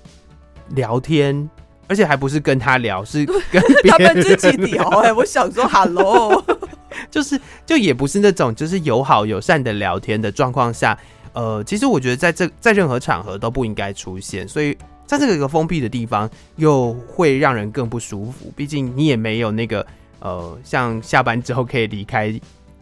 [0.69, 1.47] 聊天，
[1.87, 4.83] 而且还不是跟他聊，是跟他们自己聊。
[5.05, 6.43] 哎，我想说，Hello，
[7.11, 10.97] 就是就也不是那种就是友好友善的聊天的状况下，
[11.33, 14.75] 呃，其实我觉得在这在任何场合都不应该出现，所以。
[15.09, 18.53] 在这个一个封闭的地方，又会让人更不舒服。
[18.55, 19.83] 毕竟你也没有那个
[20.19, 22.31] 呃，像下班之后可以离开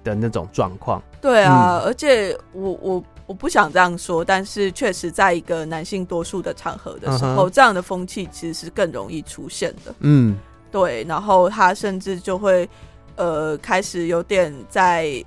[0.03, 1.01] 的那种状况。
[1.21, 7.49] 对啊，嗯、而且我我我不想这样说，但是确实在一个男性多数的场合的时候，uh.
[7.49, 9.95] 这样的风气其实是更容易出现的。
[10.01, 10.37] 嗯，
[10.69, 11.05] 对。
[11.05, 12.67] 然后他甚至就会
[13.15, 15.23] 呃开始有点在。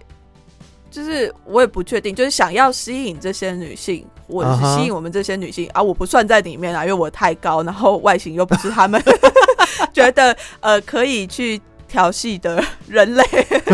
[0.90, 5.74] 就是我也不确定，就是想要吸引这些女性，或者是吸引我们这些女性、uh -huh.
[5.74, 9.00] 啊，我不算在里面啊，因为我太高，然后外形又不是他们
[9.94, 13.24] 觉得呃可以去调戏的人类，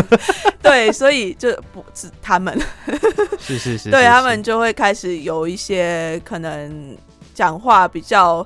[0.61, 2.57] 对，所以就不是他们，
[3.39, 6.95] 是是是，对他们就会开始有一些可能
[7.33, 8.45] 讲话比较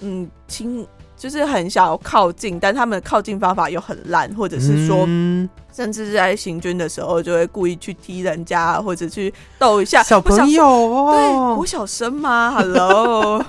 [0.00, 0.86] 嗯轻。
[1.16, 11.12] 就是很想要靠近，但他们的靠近方法又很烂，或者是说，嗯、甚至是在行军的时候就会故意去踢人家，或者去逗一下小朋友哦。
[11.12, 13.44] 对，国小生吗？Hello，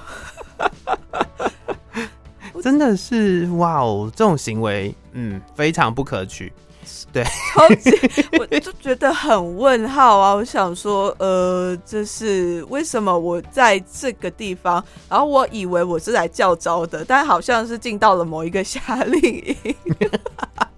[2.61, 6.51] 真的是哇哦，这种行为，嗯，非常不可取。
[7.13, 7.91] 对，超级，
[8.39, 10.33] 我就觉得很问号啊！
[10.33, 14.83] 我想说，呃，这是为什么我在这个地方？
[15.09, 19.75] 然后我以为我是来教招的，但好像是进到了某一个夏令营。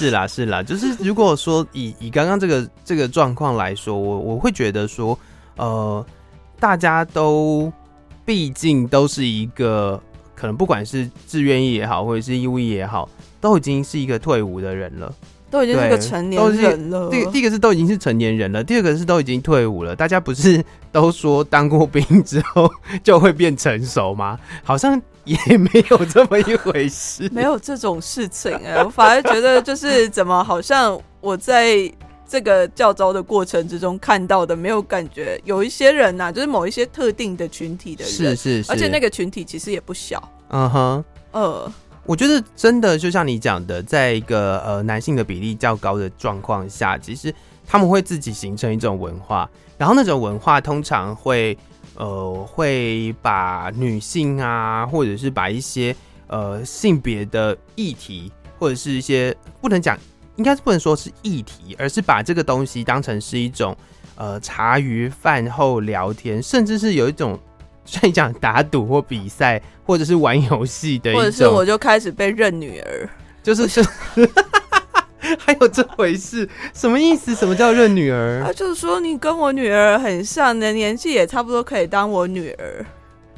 [0.00, 5.18] 是啦是啦，就是如果说以以刚刚这个这个状况来说，我我会觉得说，
[5.56, 6.04] 呃，
[6.58, 7.70] 大家都
[8.24, 10.00] 毕竟都是一个
[10.34, 13.06] 可能不管是志愿役也好，或者是义务役也好，
[13.42, 15.14] 都已经是一个退伍的人了。
[15.50, 17.10] 都已经是个成年人了。
[17.10, 19.96] 第第一个是都已经是成年人了，第二个是都已经退伍了。
[19.96, 22.70] 大家不是都说当过兵之后
[23.02, 24.38] 就会变成熟吗？
[24.62, 25.02] 好像
[25.48, 28.84] 也没有这么一回事， 没有这种事情哎、欸。
[28.84, 31.90] 我反而觉得就是怎么好像我在
[32.28, 40.22] 这个教招的过程之中看到的，没有感觉有一些人呐、啊，就是某一些特定的群体的人，是是是，而且那个群体其实也不小。
[40.48, 41.72] 嗯哼，呃。
[42.06, 47.32] 我觉得真的就像你讲的，在一个呃男性的比例较高的状况下，其实
[47.64, 51.56] 他们会自己形成一种文化，然后那种文化通常会
[52.00, 55.94] 呃会把女性啊，或者是把一些
[56.28, 59.98] 呃性别的议题，或者是一些不能讲，
[60.36, 63.76] 应该是不能说是议题，而是把这个东西当成是一种
[64.16, 67.38] 呃茶余饭后聊天，甚至是有一种。
[67.86, 73.08] 所以讲打赌或比赛，或者是玩游戏的一种，或者是我就开始被认女儿，
[73.42, 73.82] 就是就
[75.38, 76.48] 还有这回事？
[76.74, 77.34] 什么意思？
[77.34, 78.42] 什么叫认女儿？
[78.44, 82.84] 他，就是说你跟我女儿很像，你的年纪也差不多可以当我女儿。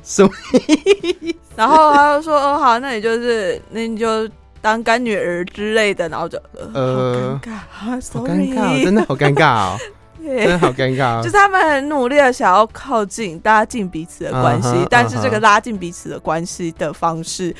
[0.02, 1.36] 什么意思？
[1.56, 4.28] 然后他就说：“哦，好，那你就是那你就
[4.60, 6.36] 当干女儿之类的。”然后就
[6.74, 9.78] 呃，好尴尬，好尴尬，真的好尴尬哦。
[10.22, 14.86] 真的好尴尬，就是他们很努力的想要靠近，拉近彼此的关系，uh uh.
[14.88, 17.52] 但是这个拉近彼此的关系的方式，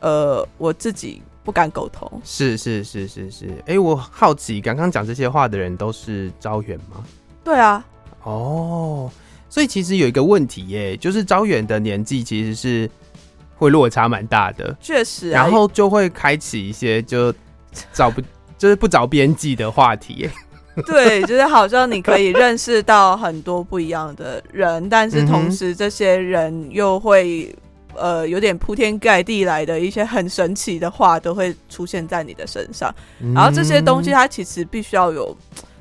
[0.00, 2.20] 呃，我自己不敢苟同。
[2.24, 7.04] 是是是是是，哎、欸，我好奇，刚刚讲这些话的人都是招远吗？
[7.44, 7.82] 对啊。
[8.24, 9.08] 哦，
[9.48, 12.90] 所以其实有一个问题耶，就是招远的年纪其实是
[13.56, 17.32] 会落差蛮大的，确实、啊，然后就会开启一些就
[17.94, 18.20] 找不
[18.58, 20.30] 就是不着边际的话题耶。
[20.84, 27.54] 对，就是好像你可以认识到很多不一样的人，但是同时这些人又会
[27.98, 32.94] 呃有点铺天盖地来的一些很神奇的话都会出现在你的身上，
[33.34, 35.36] 然后这些东西它其实必须要有，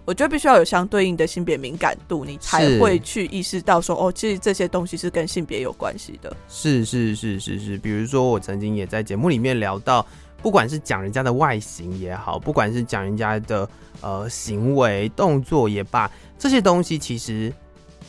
[0.06, 6.36] 我觉得必须要有相对应的性别敏感度，你才会去意识到说哦，其实这些东西是跟性别有关系的。
[6.47, 10.06] 是是是是是，比如说我曾经也在节目里面聊到。
[10.41, 13.67] 不管是讲人家的外形也好，不管是讲人家的
[13.99, 17.51] 呃行为动作也罢，这些东西其实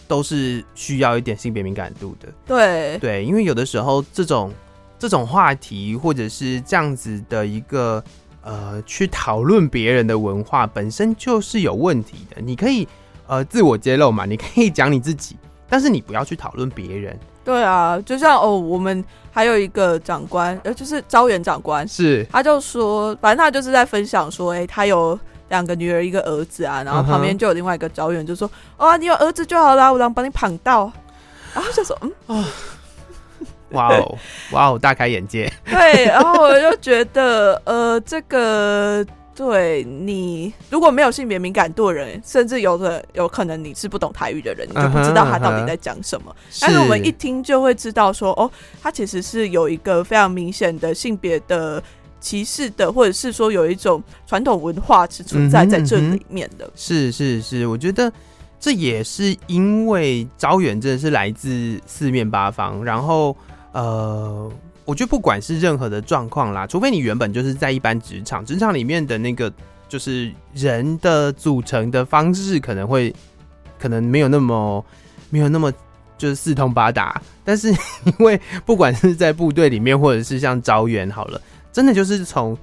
[0.07, 2.29] 都是需要一点性别敏感度的。
[2.47, 4.53] 对对，因为有的时候这种
[4.99, 8.03] 这种话题或者是这样子的一个
[8.43, 12.41] 呃去讨论别人的文化本身就是有问题的。
[12.41, 12.87] 你可以
[13.27, 15.37] 呃自我揭露嘛，你可以讲你自己，
[15.69, 17.19] 但是你不要去讨论别人。
[17.45, 25.17] 对啊，就像哦，我们还有一个长官，呃，就是招远长官，是，他就说，反正他就是在分享说，哎，他有
[25.49, 28.95] 两个女儿，一个儿子啊，然后旁边就有另外一个招员就说，哦、uh -huh.
[28.95, 30.91] 啊，你有儿子就好了，我能帮你捧到，
[31.55, 32.45] 然后就说，嗯，
[33.71, 34.19] 哇哦，
[34.53, 39.05] 哇哦，大开眼界， 对，然后我就觉得，呃，这个。
[39.39, 46.35] 对你如果没有性别敏感度的人，甚至有的有可能你是不懂台语的人，你就不知道他到底在讲什么。
[46.35, 46.59] Uh -huh, uh -huh.
[46.63, 48.51] 但是我们一听就会知道说，哦，
[48.83, 51.83] 他其实是有一个非常明显的性别的
[52.21, 56.67] 歧视的，或者是说有一种传统文化是存在在这里面的。
[56.67, 56.73] Uh uh.
[56.75, 58.13] 是是是，我觉得
[58.59, 63.37] 这也是因为招远真的是来自四面八方，然后
[63.73, 64.51] 呃。
[64.87, 69.53] 我觉得不管是任何的状况啦，除非你原本就是在一般职场，职场里面的那个
[69.89, 73.13] 就是人的组成的方式可能会
[73.81, 74.85] 可能没有那么
[75.29, 75.73] 没有那么
[76.17, 77.69] 就是四通八达，但是
[78.07, 81.41] 因为不管是在部队里面，或者是像招员好了，
[81.77, 82.57] 真的就是从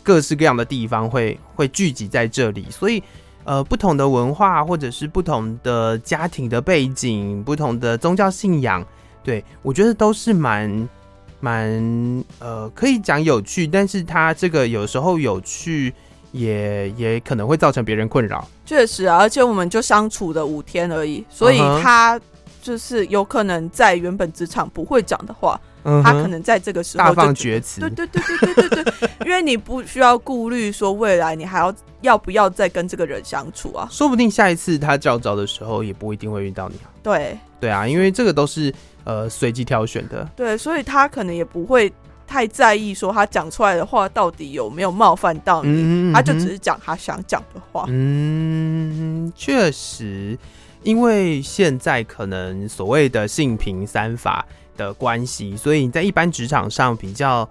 [0.00, 3.02] 各式各样的地方会会聚集在这里，所以
[3.42, 8.86] 呃不同的文化或者是不同的家庭的背景、不同的宗教信仰，
[9.24, 10.88] 对，我觉得都是蛮。
[11.40, 15.92] 蛮呃，可以讲有趣，但是他这个有时候有趣
[16.32, 18.48] 也也可能会造成别人困扰。
[18.64, 22.18] 确实啊，而且我们就相处的五天而已，所以他
[22.64, 27.80] 就是有可能在原本职场不会讲的话，嗯，他可能在这个时候大放厥词。
[27.80, 36.88] 对对对对对对对，因为你不需要顾虑说未来你还要要不要再跟这个人相处啊，说不定下一次他叫召的时候也不一定会遇到你啊。
[37.02, 38.74] 对对啊，因为这个都是。
[39.06, 41.92] 呃，随机挑选的，对，所以他可能也不会
[42.26, 47.84] 太在意说他讲出来的话到底有没有冒犯到你，嗯、他就只是讲他想讲的话。
[47.88, 50.38] 嗯，确实，
[50.84, 57.48] 因为现在可能所谓的性平三法的关系，所以你在一般职场上比较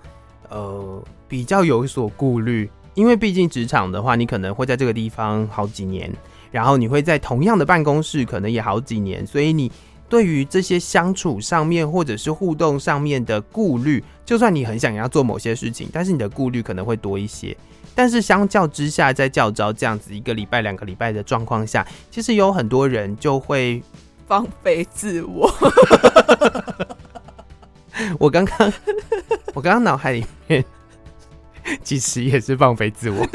[0.49, 6.11] 呃比较有所顾虑，因为毕竟职场的话，你可能会在这个地方好几年，
[6.51, 9.71] 然后你会在同样的办公室可能也好几年，所以你
[10.07, 17.57] 对于这些相处上面或者是互动上面的顾虑，就算你很想要做某些事情，但是你的顾虑可能会多一些。
[17.95, 23.81] 但是相较之下，在教招这样子一个礼拜、两个礼拜的状况下，其实有很多人就会
[24.27, 25.51] 放飞自我。
[28.19, 28.73] 我刚刚，
[29.53, 30.63] 我刚刚脑海里面
[31.83, 33.25] 其实也是放飞自我，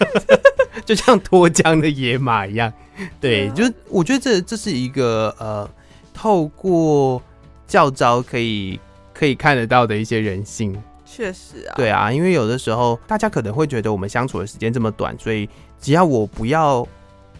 [0.84, 2.70] 就像脱缰的野马一样。
[3.20, 5.68] 对，就是我觉得这这是一个呃，
[6.12, 7.22] 透过
[7.66, 8.78] 教招可以
[9.14, 10.76] 可以看得到的一些人性。
[11.18, 15.48] 确实啊，对啊，因为有的时候大家可能会觉得我们相处的时间这么短，所以
[15.80, 16.86] 只要我不要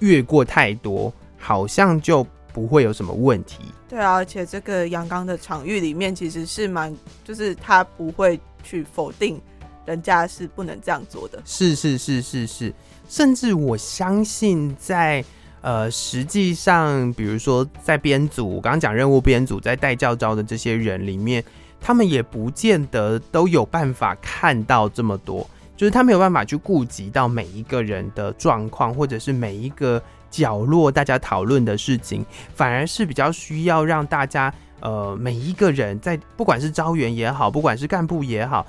[0.01, 3.61] 越过太多，好像就不会有什么问题。
[3.89, 9.41] 对啊，而且这个阳刚的场域里面其实是蛮，就是他不会去否定
[9.87, 11.41] 人家是不能这样做的。
[11.45, 12.74] 是是是是是，
[13.09, 15.24] 甚至我相信在
[15.61, 21.45] 呃实际上，比如说在编组，我刚刚讲任务编组在带教招的这些人里面。
[21.81, 32.24] 他们也不见得都有办法看到这么多，就是他没有办法去顾及到每一个人的状况，或者是每一个角落大家讨论的事情，
[32.55, 38.66] 反而是比较需要让大家呃每一个人在不管是招员也好，不管是干部也好，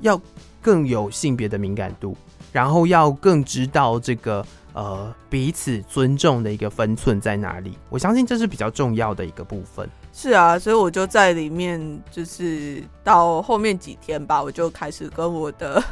[0.00, 0.20] 要
[0.62, 2.16] 更有性别的敏感度，
[2.52, 7.76] 然后要更知道这个呃彼此尊重的一个分寸在哪里。
[7.90, 9.86] 我相信这是比较重要的一个部分。
[10.16, 15.82] 是啊，所以我就在里面，就是到后面几天吧，我就开始跟我的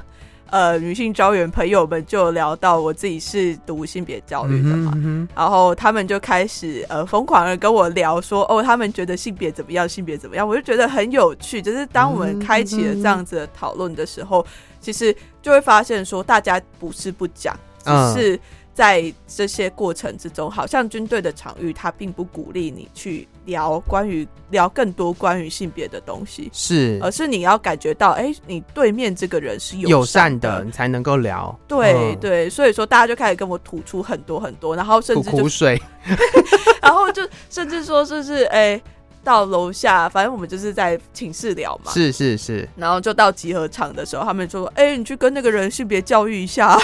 [0.49, 11.61] 呃女性招员朋友们就聊到我自己是读性别教育的嘛，嗯嗯、然后他们就开始呃疯狂的跟我聊说，哦，他们觉得性别怎么样，性别怎么样，我就觉得很有趣。
[11.61, 14.47] 就是当我们开启了这样子的讨论的时候，
[14.81, 18.41] 其实就会发现说，大家不是不讲，只是。
[18.75, 31.59] 在这些过程之中，好像军队的场域，它并不鼓励你去聊关于聊更多关于性别的东西，是，而是你要感觉到，哎、欸，你对面这个人是友善的，友善的，你才能够聊。
[31.67, 35.81] 对、嗯、对，所以说大家就开始跟我吐出很多很多，然后甚至就吐苦水，
[36.83, 38.83] 然后就甚至说就是，哎、欸。
[39.25, 41.93] 到楼下，反正我们就是在寝室聊嘛。
[41.93, 46.79] 是是是，然后就到集合场的时候，他们就说：“哎、欸，你去跟那个人性别教育一下。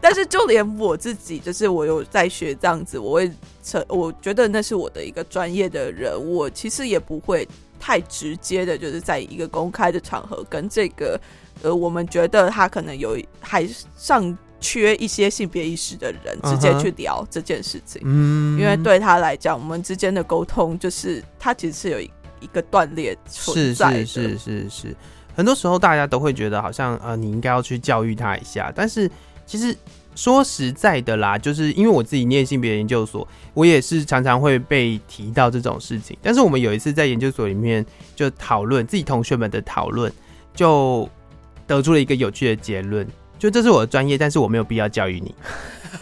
[0.00, 3.30] 但是就连我自己，就是我有在学这样子，我会
[3.62, 7.46] 成，我觉得那是我的一个专业的人，我其实也不会
[7.80, 11.20] 太直接的，就是在一个公开的场合跟这个，
[11.62, 14.36] 呃，我们觉得他可能有还上。
[14.60, 24.96] 缺一些性别意识的人，直接去聊这件事情，嗯，因为对他来讲，我们之间的沟通就是他其实是有一一个断裂存在的，是是是是是。
[25.34, 29.08] 很多时候大家都会觉得好像呃，你应该要去教育他一下，但是
[29.46, 29.76] 其实
[30.16, 36.18] 说实在的啦，就是因为我自己念性别研究所，我也是常常会被提到这种事情。
[36.20, 37.86] 但是我们有一次在研究所里面
[38.16, 40.12] 就讨论自己同学们的讨论，
[40.52, 41.08] 就
[41.68, 43.06] 得出了一个有趣的结论。
[43.38, 45.34] 就这是我的专业，但是我没有必要教育你，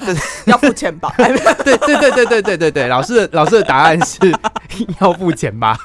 [0.46, 1.12] 要付钱吧？
[1.18, 4.18] 对对对对对对对对，老师的老师的答案是
[5.00, 5.78] 要付钱吧？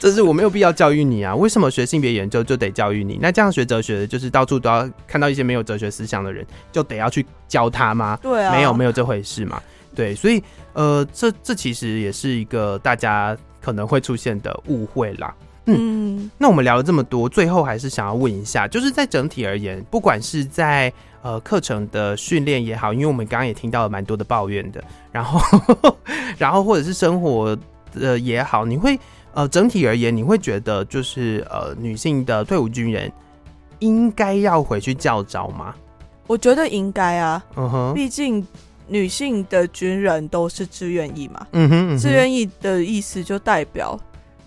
[0.00, 1.34] 这是我没有必要教育你啊！
[1.34, 3.18] 为什么学性别研究就得教育你？
[3.22, 8.18] 那这样学哲学的，就是到处都要看到一些没有哲学思想的人，就得要去教他吗？
[8.20, 9.62] 对啊，没有没有这回事嘛？
[9.94, 10.42] 对，所以
[10.72, 15.32] 呃，这这其实也是一个大家可能会出现的误会啦。
[15.66, 20.92] 嗯，那我们聊了这么多，最后还是想要问一下，就是在整体而言，不管是在
[21.22, 25.96] 呃课程的训练也好，因为我们刚刚也听到了蛮多的抱怨的， 然后
[26.36, 27.56] 然后或者是生活
[27.98, 28.98] 呃也好，你会
[29.32, 33.10] 呃整体而言，你会觉得就是呃女性的退伍军人
[33.78, 35.74] 应该要回去教招吗？
[36.26, 38.46] 我觉得应该啊，嗯哼，毕竟
[38.86, 43.98] 女性的军人都是志愿役嘛，嗯哼，志愿役的意思就代表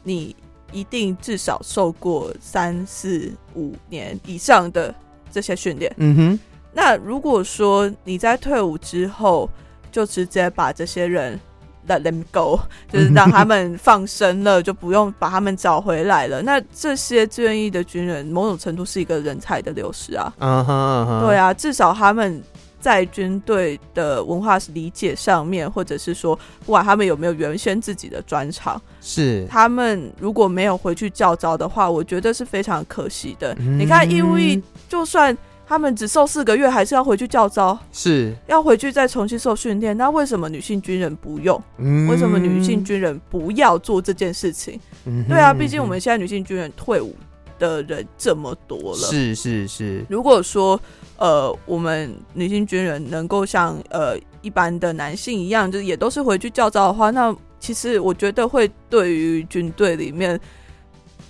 [0.03, 0.35] 你。
[0.71, 4.93] 一定至少受过三四五年以上的
[5.31, 5.93] 这些训练。
[5.97, 6.39] 嗯哼，
[6.73, 9.49] 那如果说你在退伍之后
[9.91, 11.39] 就直接把这些人
[11.87, 12.59] let them go，
[12.91, 16.41] 就是让他们放生了，就不用把他们找回来了。
[16.41, 20.33] 那这些志愿役的军人，某种程度是一个人才的流失啊。
[20.39, 22.43] 嗯哼嗯哼，对啊，至少他们。
[22.87, 26.33] 在军队的文化理解上面，或者是说，
[26.65, 33.53] 不管他们有没有原先自己的专长，是他们如果没有回去教招的话，我觉得是非常可惜的。
[33.59, 39.97] 嗯、你看义务役，就算他们只受四个月，还是要回去教招，是要回去再重新受训练。
[39.97, 41.61] 那为什么女性军人不用？
[41.79, 44.79] 嗯、为什么女性军人不要做这件事情？
[45.03, 47.13] 嗯、对啊，毕竟我们现在女性军人退伍
[47.59, 50.05] 的人这么多了，是是是。
[50.07, 50.79] 如果说。
[51.17, 60.39] 呃，我们女性军人能够像呃一般的男性一样，就是也都是回去教招的话，那其实我觉得会对于军队里面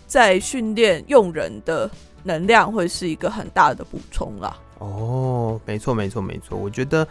[0.06, 1.90] 在训练用人的
[2.24, 4.58] 能量会是一个很大的补充啦。
[4.80, 6.58] 哦，没错，没错，没错。
[6.58, 7.08] 我觉得，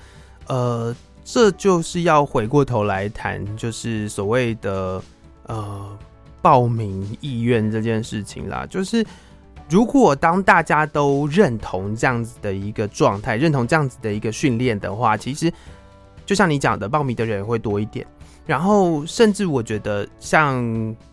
[0.46, 5.02] 呃，这就是要回过头来谈，就是所谓的
[5.46, 5.98] 呃
[6.40, 8.64] 报名意愿这件事情啦。
[8.68, 9.04] 就是
[9.68, 15.52] 如果当大家都认同这样子的一个状态，认同这样子的一个训练的话，其实
[16.24, 18.06] 就像你讲的，报名的人会多一点。
[18.46, 20.62] 然后，甚至我觉得，像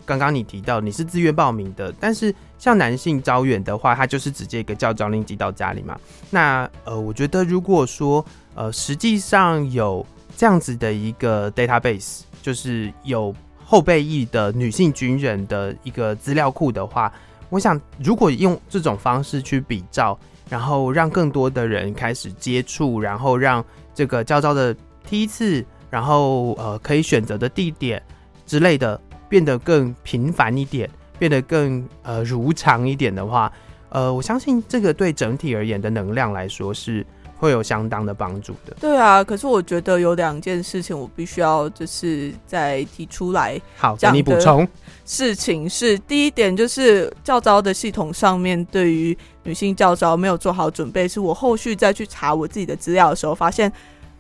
[0.05, 5.99] 刚刚你提到你是自愿报名的，但是像男性招远的话，他就是直接一个叫招令寄到家里嘛。
[6.29, 8.23] 那呃，我觉得如果说
[8.53, 10.05] 呃，实际上有
[10.37, 13.33] 这样子的一个 database，就是有
[13.65, 17.11] 后备役的女性军人的一个资料库的话，
[17.53, 20.17] 我想如果用这种方式去比照，
[20.49, 24.75] 然后让更多的人开始接触，然后让这个焦躁的
[25.07, 25.63] 梯次。
[25.91, 28.01] 然后呃，可以选择的地点
[28.47, 28.99] 之类的
[29.29, 30.89] 变得更频繁一点，
[31.19, 33.53] 变得更呃如常一点的话，
[33.89, 37.05] 呃，我相信这个对整体而言的能量来说是
[37.37, 38.75] 会有相当的帮助的。
[38.79, 43.59] 对啊，可是我觉得有两件事情我必须要就是再提出来。
[43.77, 44.67] 好，给你补充。
[45.05, 53.71] 事情是第一点，就是教招的系统上面对于女性教招没有做好准备，是我后续再去查我自己的资料的时候，发现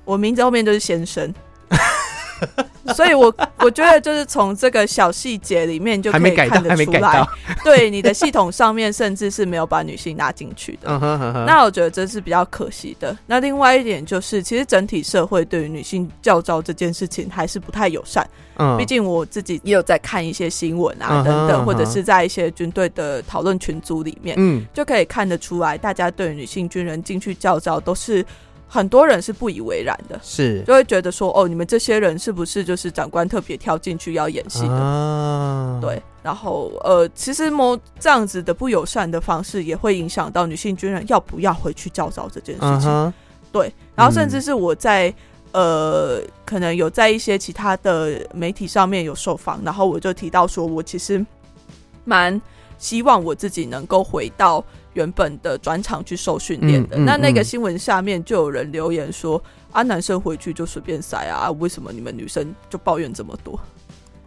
[0.03, 1.33] 我名字后面就是先生。
[2.93, 7.25] 所以我，我我觉得就是从这个小细节里面就可以看得出来，
[7.63, 10.89] 对你的系统上面甚至是没有把女性拉进去的。
[11.47, 13.17] 那我觉得这是比较可惜的。
[13.25, 18.27] 那另外一点就是，其实整体社会对于女性教招这件事情还是不太友善。
[18.57, 28.23] 嗯，毕竟我自己也有在看一些新闻啊等等，或者是在一些军队的讨论群组里面，嗯，就可以看得出来，大家对女性军人进去教招都是。
[28.73, 34.73] 很多人是不以为然的，是就会觉得说，哦，你们这些人是不是就是长官特别挑进去要演戏的？
[34.73, 42.89] 啊、对，然后呃，其实某这样子的不友善的方式，也会影响到女性军人要不要回去教招这件事情。
[42.89, 43.13] 啊、
[43.51, 45.07] 对，然后甚至是我在、
[45.51, 51.23] 嗯、呃，可能有在一些其他的媒体上面有受访，然后我就提到说，我其实
[52.05, 52.41] 蛮
[52.79, 54.65] 希望我自己能够回到。
[54.93, 59.41] 原本的转场去受训练的，嗯嗯、那那个新闻下面就有人留言说
[59.71, 63.59] ：“啊，男生回去就随便塞啊，为什么你们女生就抱怨这么多？”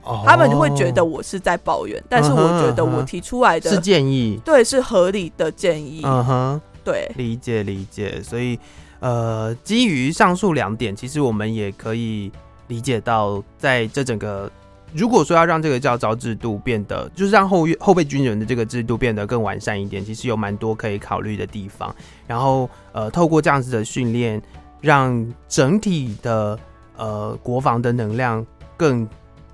[0.02, 6.02] 哦、他们会觉得我是在抱怨，但是我觉得我提出来的、嗯、是建议，对，是合理的建议。
[6.04, 8.22] 嗯哼，对，理解理解。
[8.22, 8.58] 所以，
[9.00, 12.30] 呃，基于上述两点，其实我们也可以
[12.68, 14.50] 理解到，在这整个。
[14.92, 21.94] 如果说要让这个教招制度变得，就是让后后备军人的这个制度变得更完善一点，其实有蛮多可以考虑的地方。
[22.26, 24.40] 然后，呃，透过这样子的训练，
[24.80, 26.58] 让整体的
[26.96, 28.44] 呃国防的能量
[28.76, 29.06] 更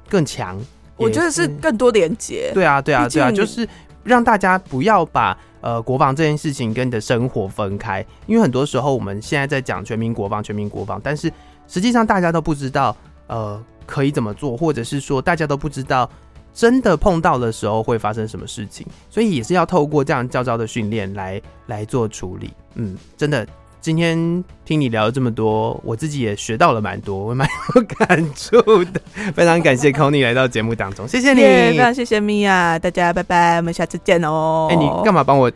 [0.08, 0.60] 更强。
[0.96, 2.52] 我觉得是更多连接。
[2.54, 3.68] 对啊，对啊，对啊，就是
[4.04, 11.32] 让大家不要把呃国防这件事情跟你的生活分开，因为很多时候我们现在在讲全民国防，全民国防，但是
[11.66, 12.96] 实际上大家都不知道
[13.32, 13.64] 呃。
[13.84, 16.08] 可以怎么做，或者是说大家都不知道，
[16.54, 22.52] 真的碰到的时候会发生什么事情，所以也是要透过这样教招的训练来来做处理。
[22.76, 23.46] 嗯，真的，
[23.82, 24.16] 今天
[24.64, 29.00] 听你聊了这么多，我自己也学到了蛮多，我蛮有感触的。
[29.34, 34.68] 非常感谢 Connie 来到节目当中，谢谢你，非常谢谢 Mia，大家拜拜，我们下次见哦。
[34.70, 35.50] 哎、欸，你干嘛帮我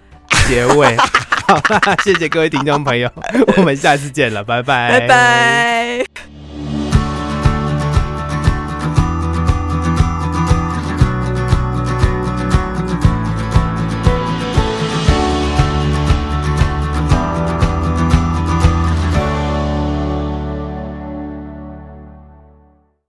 [0.49, 0.97] 结尾？
[0.97, 1.59] 好，
[2.03, 3.09] 谢谢各位听众朋友，
[3.57, 6.46] 我们下次见了，拜拜，拜拜。